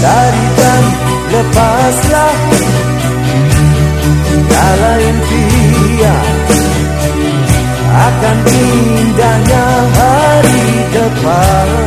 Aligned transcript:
Dari 0.00 0.46
dan 0.56 0.84
lepaslah. 1.28 2.36
Segala 4.30 4.92
impian 4.98 6.34
Akan 7.90 8.38
indahnya 8.48 9.66
hari 9.94 10.62
depan. 10.94 11.79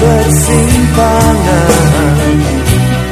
Persimpangan. 0.00 1.68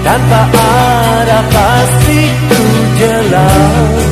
Tanpa 0.00 0.41
arah 0.56 1.44
pasti 1.52 2.20
ku 2.48 2.62
jelas. 2.98 4.05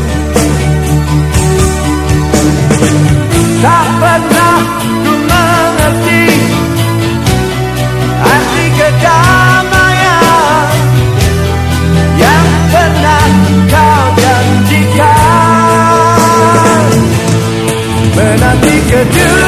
Tak 3.59 3.87
pernah 3.99 4.59
ku 4.79 5.15
mengerti 5.27 6.25
arti 8.23 8.65
kedamaian 8.79 10.71
yang 12.23 12.47
pernah 12.71 13.27
kau 13.67 14.07
janjikan. 14.23 15.07
Menanti 18.15 18.77
kejutan 18.87 19.48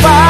goodbye. 0.00 0.27